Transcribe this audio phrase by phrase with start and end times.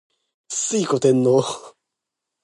[0.49, 1.75] 推古天皇